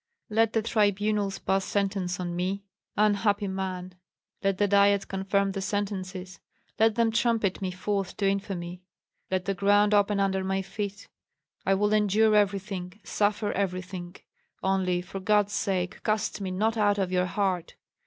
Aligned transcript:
Let 0.31 0.53
the 0.53 0.63
tribunals 0.63 1.37
pass 1.37 1.63
sentence 1.63 2.19
on 2.19 2.35
me, 2.35 2.63
unhappy 2.97 3.47
man; 3.47 3.93
let 4.41 4.57
the 4.57 4.67
diets 4.67 5.05
confirm 5.05 5.51
the 5.51 5.61
sentences, 5.61 6.39
let 6.79 6.95
them 6.95 7.11
trumpet 7.11 7.61
me 7.61 7.69
forth 7.69 8.17
to 8.17 8.27
infamy, 8.27 8.81
let 9.29 9.45
the 9.45 9.53
ground 9.53 9.93
open 9.93 10.19
under 10.19 10.43
my 10.43 10.63
feet, 10.63 11.07
I 11.67 11.75
will 11.75 11.93
endure 11.93 12.33
everything, 12.33 12.99
suffer 13.03 13.51
everything, 13.51 14.15
only, 14.63 15.03
for 15.03 15.19
God's 15.19 15.53
sake, 15.53 16.01
cast 16.01 16.41
me 16.41 16.49
not 16.49 16.77
out 16.77 16.97
of 16.97 17.11
your 17.11 17.27
heart! 17.27 17.75